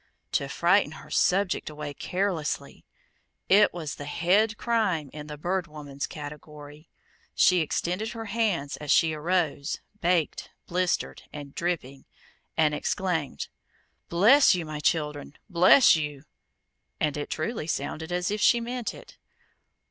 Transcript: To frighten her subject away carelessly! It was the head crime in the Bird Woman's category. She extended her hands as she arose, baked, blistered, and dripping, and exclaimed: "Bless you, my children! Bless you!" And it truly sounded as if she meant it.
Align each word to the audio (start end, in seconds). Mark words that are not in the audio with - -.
To 0.31 0.47
frighten 0.47 0.93
her 0.93 1.11
subject 1.11 1.69
away 1.69 1.93
carelessly! 1.93 2.83
It 3.49 3.71
was 3.71 3.93
the 3.93 4.05
head 4.05 4.57
crime 4.57 5.11
in 5.13 5.27
the 5.27 5.37
Bird 5.37 5.67
Woman's 5.67 6.07
category. 6.07 6.89
She 7.35 7.59
extended 7.59 8.13
her 8.13 8.25
hands 8.25 8.77
as 8.77 8.89
she 8.89 9.13
arose, 9.13 9.79
baked, 9.99 10.49
blistered, 10.65 11.21
and 11.31 11.53
dripping, 11.53 12.05
and 12.57 12.73
exclaimed: 12.73 13.47
"Bless 14.09 14.55
you, 14.55 14.65
my 14.65 14.79
children! 14.79 15.37
Bless 15.51 15.95
you!" 15.95 16.23
And 16.99 17.15
it 17.15 17.29
truly 17.29 17.67
sounded 17.67 18.11
as 18.11 18.31
if 18.31 18.41
she 18.41 18.59
meant 18.59 18.95
it. 18.95 19.17